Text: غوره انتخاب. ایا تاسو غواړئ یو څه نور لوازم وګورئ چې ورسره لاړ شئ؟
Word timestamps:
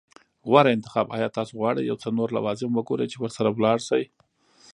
غوره 0.49 0.71
انتخاب. 0.75 1.07
ایا 1.15 1.27
تاسو 1.37 1.53
غواړئ 1.59 1.81
یو 1.85 1.97
څه 2.03 2.07
نور 2.17 2.29
لوازم 2.37 2.69
وګورئ 2.73 3.07
چې 3.11 3.17
ورسره 3.19 3.49
لاړ 3.65 3.77
شئ؟ 3.89 4.03